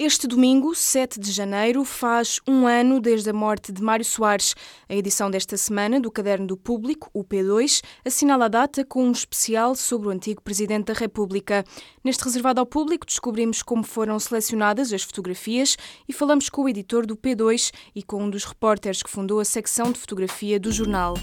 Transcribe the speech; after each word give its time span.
Este 0.00 0.28
domingo, 0.28 0.76
7 0.76 1.18
de 1.18 1.32
janeiro, 1.32 1.84
faz 1.84 2.38
um 2.46 2.68
ano 2.68 3.00
desde 3.00 3.30
a 3.30 3.32
morte 3.32 3.72
de 3.72 3.82
Mário 3.82 4.04
Soares. 4.04 4.54
A 4.88 4.94
edição 4.94 5.28
desta 5.28 5.56
semana 5.56 6.00
do 6.00 6.08
Caderno 6.08 6.46
do 6.46 6.56
Público, 6.56 7.10
o 7.12 7.24
P2, 7.24 7.82
assinala 8.04 8.44
a 8.44 8.48
data 8.48 8.84
com 8.84 9.02
um 9.02 9.10
especial 9.10 9.74
sobre 9.74 10.06
o 10.06 10.12
antigo 10.12 10.40
Presidente 10.40 10.84
da 10.84 10.92
República. 10.92 11.64
Neste 12.04 12.22
reservado 12.22 12.60
ao 12.60 12.66
público, 12.66 13.04
descobrimos 13.04 13.60
como 13.60 13.82
foram 13.82 14.20
selecionadas 14.20 14.92
as 14.92 15.02
fotografias 15.02 15.76
e 16.08 16.12
falamos 16.12 16.48
com 16.48 16.62
o 16.62 16.68
editor 16.68 17.04
do 17.04 17.16
P2 17.16 17.72
e 17.92 18.00
com 18.00 18.22
um 18.22 18.30
dos 18.30 18.44
repórteres 18.44 19.02
que 19.02 19.10
fundou 19.10 19.40
a 19.40 19.44
secção 19.44 19.90
de 19.90 19.98
fotografia 19.98 20.60
do 20.60 20.70
jornal. 20.70 21.14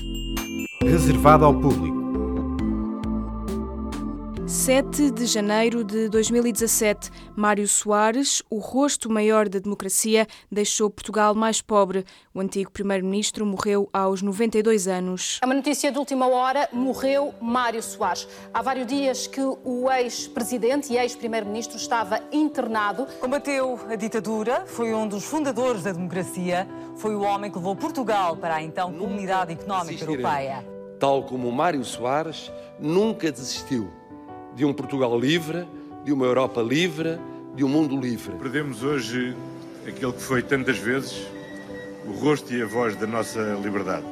Reservado 0.84 1.46
ao 1.46 1.58
público. 1.58 1.95
7 4.48 5.10
de 5.10 5.26
janeiro 5.26 5.84
de 5.84 6.08
2017, 6.08 7.10
Mário 7.36 7.68
Soares, 7.68 8.44
o 8.48 8.60
rosto 8.60 9.10
maior 9.10 9.50
da 9.50 9.58
democracia, 9.58 10.28
deixou 10.52 10.88
Portugal 10.88 11.34
mais 11.34 11.64
pobre. 11.64 12.06
O 12.32 12.40
antigo 12.40 12.70
primeiro-ministro 12.70 13.44
morreu 13.44 13.90
aos 13.92 14.22
92 14.22 14.88
anos. 14.88 15.40
É 15.42 15.46
uma 15.48 15.56
notícia 15.56 15.92
de 15.92 15.98
última 15.98 16.28
hora: 16.28 16.70
morreu 16.72 17.34
Mário 17.42 17.82
Soares. 17.82 18.28
Há 18.54 18.62
vários 18.62 18.86
dias 18.86 19.26
que 19.26 19.42
o 19.42 19.90
ex-presidente 19.92 20.94
e 20.94 20.98
ex-primeiro-ministro 20.98 21.78
estava 21.78 22.22
internado. 22.32 23.08
Combateu 23.20 23.80
a 23.90 23.96
ditadura, 23.96 24.64
foi 24.68 24.94
um 24.94 25.08
dos 25.08 25.26
fundadores 25.26 25.82
da 25.82 25.92
democracia, 25.92 26.68
foi 26.98 27.16
o 27.16 27.22
homem 27.22 27.50
que 27.50 27.58
levou 27.58 27.76
Portugal 27.76 28.38
para 28.38 28.58
a 28.58 28.62
então 28.62 28.94
Comunidade 28.94 29.54
Económica 29.54 30.06
Europeia. 30.06 30.64
Tal 31.00 31.24
como 31.24 31.52
Mário 31.52 31.84
Soares, 31.84 32.52
nunca 32.80 33.32
desistiu 33.32 33.92
de 34.56 34.64
um 34.64 34.74
Portugal 34.74 35.20
livre, 35.20 35.68
de 36.04 36.14
uma 36.14 36.26
Europa 36.26 36.62
livre, 36.62 37.20
de 37.56 37.64
um 37.64 37.70
mundo 37.70 38.00
livre. 38.00 38.36
Perdemos 38.38 38.84
hoje 38.84 39.36
aquele 39.88 40.14
que 40.14 40.22
foi 40.22 40.42
tantas 40.42 40.78
vezes 40.78 41.28
o 42.06 42.12
rosto 42.12 42.54
e 42.54 42.62
a 42.62 42.66
voz 42.66 42.96
da 42.96 43.06
nossa 43.06 43.40
liberdade. 43.62 44.06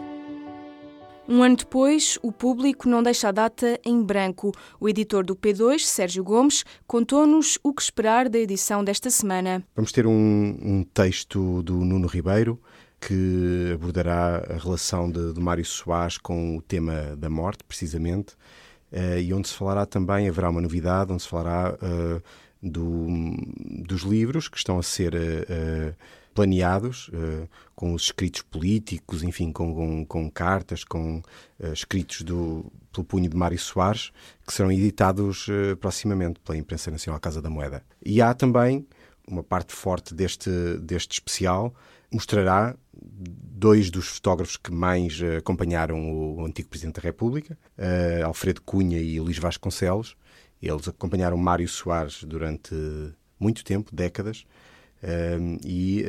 Um 1.27 1.41
ano 1.41 1.55
depois, 1.55 2.19
o 2.21 2.33
público 2.33 2.89
não 2.89 3.01
deixa 3.01 3.29
a 3.29 3.31
data 3.31 3.79
em 3.85 4.03
branco. 4.03 4.51
O 4.77 4.89
editor 4.89 5.23
do 5.23 5.35
P2, 5.35 5.79
Sérgio 5.79 6.21
Gomes, 6.21 6.65
contou-nos 6.85 7.57
o 7.63 7.73
que 7.73 7.81
esperar 7.81 8.27
da 8.27 8.37
edição 8.37 8.83
desta 8.83 9.09
semana. 9.09 9.63
Vamos 9.73 9.93
ter 9.93 10.05
um, 10.05 10.11
um 10.61 10.83
texto 10.93 11.63
do 11.63 11.75
Nuno 11.75 12.07
Ribeiro 12.07 12.59
que 12.99 13.71
abordará 13.73 14.43
a 14.49 14.57
relação 14.57 15.09
de, 15.09 15.33
de 15.33 15.39
Mário 15.39 15.63
Soares 15.63 16.17
com 16.17 16.57
o 16.57 16.61
tema 16.61 17.15
da 17.17 17.29
morte, 17.29 17.63
precisamente. 17.65 18.35
Uh, 18.93 19.19
e 19.19 19.33
onde 19.33 19.47
se 19.47 19.55
falará 19.55 19.87
também, 19.87 20.29
haverá 20.29 20.51
uma 20.51 20.61
novidade, 20.61 21.11
onde 21.11 21.23
se 21.23 21.27
falará 21.27 21.73
uh, 21.73 22.21
do, 22.61 23.07
dos 23.83 24.03
livros 24.03 24.47
que 24.47 24.55
estão 24.55 24.77
a 24.77 24.83
ser 24.83 25.15
uh, 25.15 25.95
planeados, 26.35 27.11
com 27.75 27.93
os 27.93 28.05
escritos 28.05 28.41
políticos, 28.41 29.21
enfim, 29.21 29.51
com, 29.51 29.71
com, 29.71 30.03
com 30.03 30.31
cartas, 30.31 30.83
com 30.83 31.21
escritos 31.71 32.23
do, 32.23 32.65
pelo 32.91 33.05
punho 33.05 33.29
de 33.29 33.37
Mário 33.37 33.59
Soares, 33.59 34.11
que 34.43 34.51
serão 34.51 34.71
editados 34.71 35.45
proximamente 35.79 36.39
pela 36.39 36.57
Imprensa 36.57 36.89
Nacional 36.89 37.19
Casa 37.19 37.39
da 37.39 37.51
Moeda. 37.51 37.83
E 38.03 38.19
há 38.19 38.33
também 38.33 38.83
uma 39.27 39.43
parte 39.43 39.73
forte 39.73 40.13
deste, 40.13 40.49
deste 40.79 41.13
especial, 41.13 41.73
mostrará 42.11 42.75
dois 42.93 43.89
dos 43.89 44.07
fotógrafos 44.07 44.57
que 44.57 44.71
mais 44.71 45.19
uh, 45.21 45.37
acompanharam 45.37 46.13
o, 46.13 46.45
antigo 46.45 46.69
Presidente 46.69 46.95
da 46.95 47.01
República, 47.01 47.57
uh, 47.77 48.25
Alfredo 48.25 48.61
Cunha 48.61 48.99
e 48.99 49.19
Luís 49.19 49.37
Vasconcelos. 49.37 50.15
Eles 50.61 50.87
acompanharam 50.87 51.35
Mário 51.37 51.67
Soares 51.67 52.23
durante 52.23 52.73
muito 53.39 53.63
tempo, 53.63 53.93
décadas, 53.93 54.45
uh, 55.03 55.59
e 55.65 56.05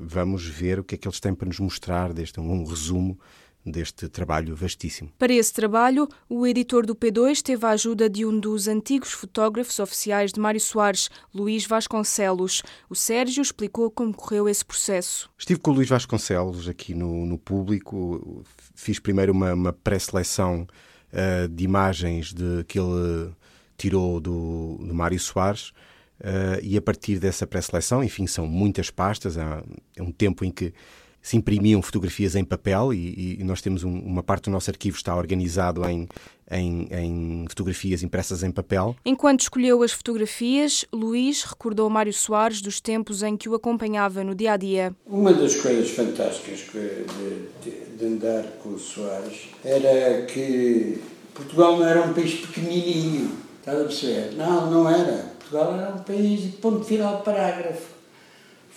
vamos 0.00 0.46
ver 0.46 0.78
o 0.78 0.84
que 0.84 0.94
é 0.94 0.98
que 0.98 1.06
eles 1.06 1.20
têm 1.20 1.34
para 1.34 1.48
nos 1.48 1.58
mostrar 1.58 2.12
deste 2.12 2.40
um, 2.40 2.50
um 2.50 2.64
resumo 2.64 3.18
deste 3.64 4.08
trabalho 4.08 4.56
vastíssimo. 4.56 5.10
Para 5.18 5.32
esse 5.32 5.52
trabalho, 5.52 6.08
o 6.28 6.46
editor 6.46 6.86
do 6.86 6.94
P2 6.94 7.42
teve 7.42 7.64
a 7.66 7.70
ajuda 7.70 8.08
de 8.08 8.24
um 8.24 8.38
dos 8.38 8.66
antigos 8.66 9.12
fotógrafos 9.12 9.78
oficiais 9.78 10.32
de 10.32 10.40
Mário 10.40 10.60
Soares, 10.60 11.10
Luís 11.34 11.66
Vasconcelos. 11.66 12.62
O 12.88 12.94
Sérgio 12.94 13.42
explicou 13.42 13.90
como 13.90 14.14
correu 14.14 14.48
esse 14.48 14.64
processo. 14.64 15.30
Estive 15.38 15.60
com 15.60 15.70
o 15.70 15.74
Luís 15.74 15.88
Vasconcelos 15.88 16.68
aqui 16.68 16.94
no, 16.94 17.26
no 17.26 17.38
público. 17.38 18.44
Fiz 18.74 18.98
primeiro 18.98 19.32
uma, 19.32 19.52
uma 19.52 19.72
pré-seleção 19.72 20.66
uh, 21.12 21.48
de 21.48 21.64
imagens 21.64 22.32
de, 22.32 22.64
que 22.64 22.78
ele 22.78 23.32
tirou 23.76 24.20
do, 24.20 24.78
do 24.78 24.94
Mário 24.94 25.18
Soares. 25.18 25.72
Uh, 26.20 26.60
e 26.62 26.76
a 26.76 26.82
partir 26.82 27.18
dessa 27.18 27.46
pré-seleção, 27.46 28.04
enfim, 28.04 28.26
são 28.26 28.46
muitas 28.46 28.90
pastas, 28.90 29.38
é 29.38 30.02
um 30.02 30.12
tempo 30.12 30.44
em 30.44 30.50
que 30.50 30.74
se 31.22 31.36
imprimiam 31.36 31.82
fotografias 31.82 32.34
em 32.34 32.44
papel 32.44 32.94
e, 32.94 33.38
e 33.40 33.44
nós 33.44 33.60
temos 33.60 33.84
um, 33.84 33.98
uma 33.98 34.22
parte 34.22 34.44
do 34.44 34.50
nosso 34.50 34.70
arquivo 34.70 34.96
está 34.96 35.14
organizado 35.14 35.86
em, 35.88 36.08
em, 36.50 36.88
em, 36.90 37.44
fotografias 37.48 38.02
impressas 38.02 38.42
em 38.42 38.50
papel. 38.50 38.96
Enquanto 39.04 39.40
escolheu 39.40 39.82
as 39.82 39.92
fotografias, 39.92 40.84
Luís 40.92 41.42
recordou 41.42 41.88
Mário 41.90 42.12
Soares 42.12 42.60
dos 42.60 42.80
tempos 42.80 43.22
em 43.22 43.36
que 43.36 43.48
o 43.48 43.54
acompanhava 43.54 44.24
no 44.24 44.34
dia 44.34 44.52
a 44.52 44.56
dia. 44.56 44.94
Uma 45.06 45.32
das 45.32 45.56
coisas 45.56 45.90
fantásticas 45.90 46.60
de, 46.72 47.44
de, 47.62 47.96
de 47.96 48.04
andar 48.04 48.44
com 48.62 48.70
o 48.70 48.78
Soares 48.78 49.48
era 49.64 50.24
que 50.26 51.00
Portugal 51.34 51.78
não 51.78 51.86
era 51.86 52.02
um 52.02 52.14
país 52.14 52.34
pequenininho, 52.34 53.32
estava 53.58 53.82
a 53.82 53.84
perceber? 53.84 54.34
Não, 54.36 54.70
não 54.70 54.88
era. 54.88 55.30
Portugal 55.38 55.74
era 55.74 55.94
um 55.94 56.02
país 56.02 56.42
de 56.42 56.48
ponto 56.48 56.84
final 56.84 57.22
parágrafo 57.22 57.99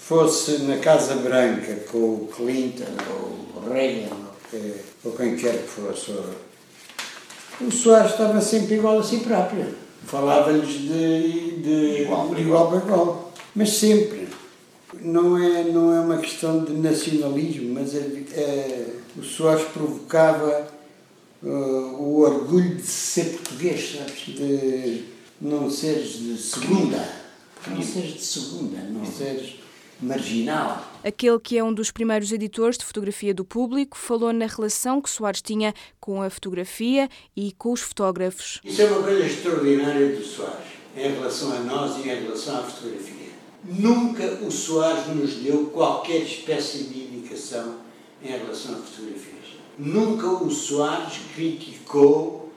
fosse 0.08 0.64
na 0.64 0.78
Casa 0.78 1.16
Branca 1.16 1.76
com 1.90 1.98
o 1.98 2.30
Clinton 2.36 2.84
ou 3.10 3.62
o 3.62 3.74
Reagan 3.74 4.10
ou, 4.12 4.34
que, 4.50 4.74
ou 5.06 5.12
quem 5.14 5.36
quer 5.38 5.62
que 5.62 5.68
fosse, 5.70 6.12
o 7.62 7.72
Soares 7.72 8.12
estava 8.12 8.42
sempre 8.42 8.76
igual 8.76 9.00
a 9.00 9.04
si 9.04 9.18
próprio. 9.18 9.66
Falava-lhes 10.06 10.82
de, 10.82 11.62
de 11.62 12.02
igual, 12.02 12.28
para 12.28 12.40
igual 12.42 12.78
igual. 12.78 13.34
Mas 13.56 13.70
sempre. 13.70 14.28
Não 15.00 15.38
é, 15.38 15.64
não 15.64 15.94
é 15.94 16.00
uma 16.02 16.18
questão 16.18 16.64
de 16.64 16.74
nacionalismo, 16.74 17.74
mas 17.74 17.96
é, 17.96 18.00
é, 18.34 18.88
o 19.18 19.24
Soares 19.24 19.66
provocava 19.74 20.68
uh, 21.42 21.48
o 21.48 22.22
orgulho 22.22 22.76
de 22.76 22.84
ser 22.84 23.26
português, 23.38 23.98
sabes? 23.98 24.36
De 24.36 25.04
não 25.42 25.70
seres 25.70 26.20
de 26.20 26.38
segunda. 26.38 27.24
Não 27.68 27.82
seres 27.82 28.14
de 28.14 28.24
segunda, 28.24 28.78
não 28.90 29.06
seres 29.06 29.63
marginal. 30.02 30.94
Aquele 31.04 31.40
que 31.40 31.58
é 31.58 31.64
um 31.64 31.74
dos 31.74 31.92
primeiros 31.92 32.32
editores 32.32 32.78
de 32.78 32.86
fotografia 32.86 33.34
do 33.34 33.44
público 33.44 33.98
falou 33.98 34.32
na 34.32 34.46
relação 34.46 35.02
que 35.02 35.10
Soares 35.10 35.42
tinha 35.42 35.74
com 36.00 36.22
a 36.22 36.30
fotografia 36.30 37.10
e 37.36 37.52
com 37.54 37.72
os 37.72 37.82
fotógrafos. 37.82 38.62
Isso 38.64 38.82
é 38.82 38.86
uma 38.86 39.04
coisa 39.04 39.26
extraordinária 39.26 40.16
do 40.16 40.24
Soares, 40.24 40.68
em 40.96 41.12
relação 41.12 41.52
a 41.52 41.60
nós 41.60 41.98
e 41.98 42.10
em 42.10 42.24
relação 42.24 42.60
à 42.60 42.64
fotografia. 42.64 43.34
Nunca 43.66 44.26
o 44.46 44.52
Soares 44.52 45.08
nos 45.08 45.36
deu 45.36 45.68
qualquer 45.68 46.22
espécie 46.22 46.84
de 46.84 47.00
indicação 47.00 47.78
em 48.22 48.28
relação 48.28 48.76
a 48.76 48.78
fotografias. 48.78 49.58
Nunca 49.78 50.28
o 50.28 50.52
Soares 50.52 51.20
criticou 51.34 52.52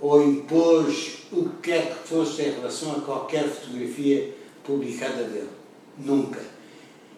ou 0.00 0.22
impôs 0.22 1.18
o 1.30 1.44
que 1.44 1.70
quer 1.70 1.94
que 1.94 2.08
fosse 2.08 2.42
em 2.42 2.52
relação 2.52 2.92
a 2.92 3.00
qualquer 3.00 3.48
fotografia 3.48 4.34
publicada 4.64 5.24
dele. 5.24 5.50
Nunca 5.98 6.40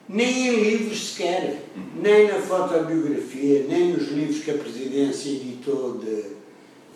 nem 0.08 0.48
em 0.48 0.60
livros 0.60 1.10
sequer, 1.10 1.62
nem 1.94 2.28
na 2.28 2.40
fotobiografia, 2.40 3.64
nem 3.68 3.92
nos 3.92 4.08
livros 4.08 4.44
que 4.44 4.50
a 4.50 4.58
presidência 4.58 5.30
editou 5.30 5.98
de, 5.98 6.24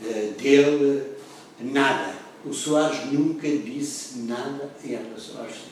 de, 0.01 0.31
dele, 0.43 1.03
nada. 1.61 2.15
O 2.45 2.53
Soares 2.53 3.11
nunca 3.11 3.49
disse 3.49 4.21
nada 4.21 4.71
em 4.85 4.89
relação 4.89 5.43
às 5.43 5.53
fotografias. 5.53 5.67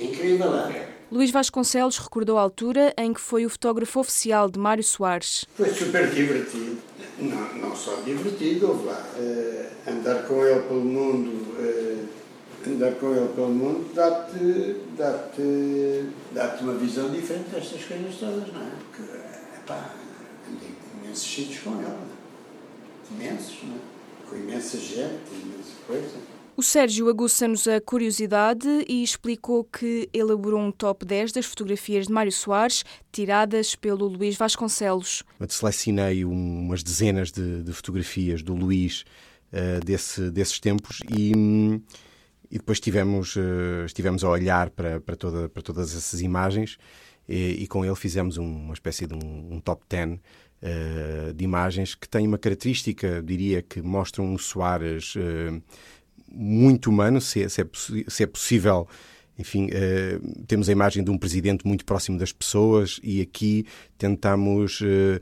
É 0.00 0.04
incrível, 0.04 0.50
não 0.50 0.68
é? 0.68 0.88
Luís 1.10 1.30
Vasconcelos 1.30 1.98
recordou 1.98 2.38
a 2.38 2.40
altura 2.40 2.94
em 2.96 3.12
que 3.12 3.20
foi 3.20 3.44
o 3.44 3.50
fotógrafo 3.50 4.00
oficial 4.00 4.50
de 4.50 4.58
Mário 4.58 4.82
Soares. 4.82 5.44
Foi 5.54 5.68
super 5.68 6.08
divertido. 6.08 6.78
Não, 7.18 7.54
não 7.54 7.76
só 7.76 7.96
divertido, 7.96 8.68
houve 8.68 8.86
lá. 8.86 9.06
Uh, 9.18 9.90
andar 9.90 10.26
com 10.26 10.42
ele 10.42 10.60
pelo 10.60 10.80
mundo. 10.80 11.30
Uh, 11.58 12.21
andar 12.70 12.92
com 12.94 13.14
ele 13.14 13.28
pelo 13.34 13.48
mundo 13.48 13.92
dá-te 13.94 14.76
dá-te 14.96 16.08
dá-te 16.32 16.62
uma 16.64 16.74
visão 16.74 17.10
diferente 17.10 17.50
destas 17.50 17.84
coisas 17.84 18.14
todas, 18.16 18.52
não 18.52 18.62
é? 18.62 18.70
Porque, 18.70 19.02
epá, 19.56 19.90
andei 20.48 20.70
imensos 21.02 21.34
sítios 21.34 21.58
com 21.60 21.78
ele, 21.78 21.86
é? 21.86 23.14
imensos, 23.14 23.58
não 23.64 23.74
é? 23.74 23.78
Com 24.28 24.36
imensa 24.36 24.78
gente, 24.78 25.32
imensa 25.42 25.72
coisa. 25.86 26.32
O 26.54 26.62
Sérgio 26.62 27.08
aguça-nos 27.08 27.66
a 27.66 27.80
curiosidade 27.80 28.68
e 28.86 29.02
explicou 29.02 29.64
que 29.64 30.08
elaborou 30.12 30.60
um 30.60 30.70
top 30.70 31.04
10 31.04 31.32
das 31.32 31.46
fotografias 31.46 32.06
de 32.06 32.12
Mário 32.12 32.30
Soares 32.30 32.84
tiradas 33.10 33.74
pelo 33.74 34.06
Luís 34.06 34.36
Vasconcelos. 34.36 35.22
Eu 35.40 35.48
selecionei 35.48 36.26
umas 36.26 36.82
dezenas 36.82 37.32
de, 37.32 37.62
de 37.62 37.72
fotografias 37.72 38.42
do 38.42 38.54
Luís 38.54 39.04
uh, 39.52 39.82
desse, 39.84 40.30
desses 40.30 40.60
tempos 40.60 41.00
e. 41.10 41.32
E 42.52 42.58
depois 42.58 42.76
estivemos, 42.76 43.34
estivemos 43.86 44.22
a 44.22 44.28
olhar 44.28 44.68
para, 44.68 45.00
para, 45.00 45.16
toda, 45.16 45.48
para 45.48 45.62
todas 45.62 45.96
essas 45.96 46.20
imagens 46.20 46.76
e, 47.28 47.62
e 47.62 47.66
com 47.66 47.84
ele 47.84 47.94
fizemos 47.96 48.36
um, 48.36 48.44
uma 48.44 48.74
espécie 48.74 49.06
de 49.06 49.14
um, 49.14 49.54
um 49.54 49.60
top 49.60 49.82
10 49.88 50.10
uh, 50.10 51.32
de 51.34 51.44
imagens 51.44 51.94
que 51.94 52.08
tem 52.08 52.26
uma 52.26 52.38
característica, 52.38 53.22
diria, 53.22 53.62
que 53.62 53.80
mostram 53.80 54.26
um 54.26 54.38
Soares 54.38 55.14
uh, 55.16 55.62
muito 56.30 56.90
humano, 56.90 57.20
se, 57.20 57.48
se, 57.48 57.62
é, 57.62 57.66
se 58.08 58.22
é 58.22 58.26
possível 58.26 58.88
enfim, 59.38 59.66
uh, 59.66 60.44
temos 60.46 60.68
a 60.68 60.72
imagem 60.72 61.02
de 61.02 61.10
um 61.10 61.16
presidente 61.16 61.66
muito 61.66 61.84
próximo 61.84 62.18
das 62.18 62.32
pessoas 62.32 63.00
e 63.02 63.20
aqui 63.20 63.66
tentamos 63.96 64.80
uh, 64.80 65.20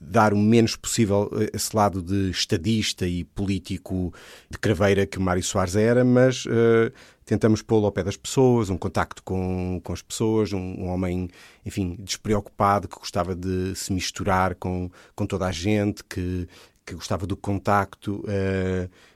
dar 0.00 0.34
o 0.34 0.36
menos 0.36 0.74
possível 0.74 1.30
esse 1.52 1.74
lado 1.74 2.02
de 2.02 2.30
estadista 2.30 3.06
e 3.06 3.24
político 3.24 4.12
de 4.50 4.58
craveira 4.58 5.06
que 5.06 5.18
Mário 5.18 5.42
Soares 5.42 5.76
era, 5.76 6.04
mas 6.04 6.44
uh, 6.46 6.92
tentamos 7.24 7.62
pô-lo 7.62 7.86
ao 7.86 7.92
pé 7.92 8.02
das 8.02 8.16
pessoas, 8.16 8.68
um 8.68 8.76
contacto 8.76 9.22
com, 9.22 9.80
com 9.82 9.92
as 9.92 10.02
pessoas, 10.02 10.52
um, 10.52 10.58
um, 10.58 10.88
homem, 10.88 11.28
enfim, 11.64 11.96
despreocupado, 12.00 12.88
que 12.88 12.98
gostava 12.98 13.34
de 13.34 13.74
se 13.76 13.92
misturar 13.92 14.56
com, 14.56 14.90
com 15.14 15.24
toda 15.24 15.46
a 15.46 15.52
gente, 15.52 16.02
que, 16.04 16.48
que 16.84 16.94
gostava 16.94 17.26
do 17.26 17.36
contacto 17.36 18.24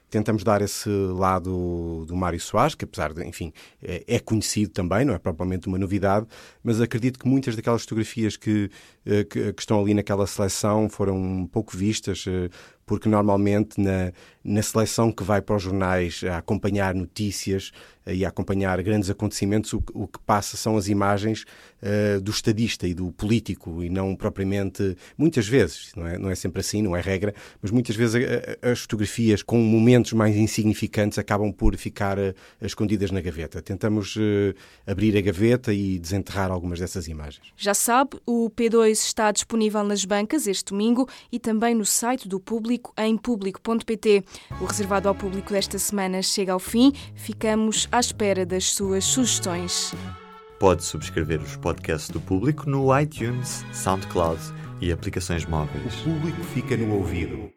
tentamos 0.09 0.43
dar 0.43 0.61
esse 0.61 0.89
lado 0.89 2.05
do 2.05 2.15
Mário 2.15 2.39
Soares, 2.39 2.75
que 2.75 2.85
apesar 2.85 3.13
de, 3.13 3.25
enfim, 3.25 3.51
é, 3.81 4.03
é 4.07 4.19
conhecido 4.19 4.71
também, 4.71 5.03
não 5.03 5.13
é 5.13 5.19
propriamente 5.19 5.67
uma 5.67 5.77
novidade, 5.77 6.25
mas 6.63 6.79
acredito 6.79 7.19
que 7.19 7.27
muitas 7.27 7.55
daquelas 7.55 7.81
fotografias 7.81 8.37
que, 8.37 8.69
eh, 9.05 9.23
que, 9.23 9.53
que 9.53 9.61
estão 9.61 9.79
ali 9.79 9.93
naquela 9.93 10.25
seleção 10.25 10.89
foram 10.89 11.47
pouco 11.51 11.75
vistas, 11.75 12.25
eh, 12.27 12.49
porque 12.87 13.09
normalmente 13.09 13.79
na, 13.79 14.13
na 14.43 14.61
seleção 14.63 15.11
que 15.11 15.23
vai 15.23 15.41
para 15.41 15.57
os 15.57 15.61
jornais 15.61 16.23
a 16.23 16.37
acompanhar 16.37 16.95
notícias 16.95 17.73
eh, 18.05 18.15
e 18.15 18.25
a 18.25 18.29
acompanhar 18.29 18.81
grandes 18.81 19.09
acontecimentos, 19.09 19.73
o, 19.73 19.83
o 19.93 20.07
que 20.07 20.17
passa 20.25 20.55
são 20.55 20.77
as 20.77 20.87
imagens 20.87 21.43
uh, 21.83 22.21
do 22.21 22.31
estadista 22.31 22.87
e 22.87 22.93
do 22.93 23.11
político 23.11 23.83
e 23.83 23.89
não 23.89 24.15
propriamente, 24.15 24.95
muitas 25.17 25.45
vezes, 25.47 25.91
não 25.97 26.07
é, 26.07 26.17
não 26.17 26.29
é 26.29 26.35
sempre 26.35 26.61
assim, 26.61 26.81
não 26.81 26.95
é 26.95 27.01
regra, 27.01 27.35
mas 27.61 27.71
muitas 27.71 27.95
vezes 27.95 28.15
a, 28.15 28.67
a, 28.69 28.71
as 28.71 28.79
fotografias 28.79 29.43
com 29.43 29.57
momentos 29.57 30.13
mais 30.13 30.37
insignificantes 30.37 31.19
acabam 31.19 31.51
por 31.51 31.75
ficar 31.75 32.17
uh, 32.17 32.33
escondidas 32.61 33.11
na 33.11 33.19
gaveta. 33.19 33.61
Tentamos 33.61 34.15
uh, 34.15 34.55
abrir 34.85 35.17
a 35.17 35.21
gaveta 35.21 35.73
e 35.73 35.99
desenterrar 35.99 36.51
algumas 36.51 36.79
dessas 36.79 37.09
imagens. 37.09 37.51
Já 37.57 37.73
sabe, 37.73 38.17
o 38.25 38.49
P2 38.49 38.91
está 38.91 39.29
disponível 39.29 39.83
nas 39.83 40.05
bancas 40.05 40.47
este 40.47 40.71
domingo 40.71 41.09
e 41.29 41.37
também 41.37 41.75
no 41.75 41.85
site 41.85 42.29
do 42.29 42.39
público 42.39 42.76
público 42.77 42.93
em 42.97 43.17
público.pt. 43.17 44.23
O 44.61 44.65
reservado 44.65 45.09
ao 45.09 45.15
público 45.15 45.51
desta 45.51 45.77
semana 45.77 46.21
chega 46.21 46.53
ao 46.53 46.59
fim. 46.59 46.93
Ficamos 47.15 47.87
à 47.91 47.99
espera 47.99 48.45
das 48.45 48.65
suas 48.65 49.03
sugestões. 49.03 49.93
Pode 50.59 50.83
subscrever 50.83 51.39
os 51.41 51.55
podcasts 51.55 52.09
do 52.09 52.19
público 52.19 52.69
no 52.69 52.97
iTunes, 52.99 53.63
SoundCloud 53.73 54.41
e 54.81 54.91
aplicações 54.91 55.45
móveis. 55.45 55.93
O 56.01 56.03
público 56.03 56.43
fica 56.43 56.75
no 56.75 56.95
ouvido. 56.95 57.51